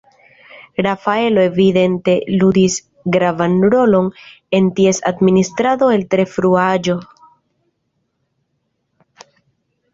Rafaelo 0.85 1.43
evidente 1.49 2.15
ludis 2.43 2.77
gravan 3.17 3.59
rolon 3.75 4.09
en 4.61 4.73
ties 4.81 5.03
administrado 5.13 5.93
el 5.99 6.09
tre 6.15 6.27
frua 6.35 6.67
aĝo. 6.81 6.99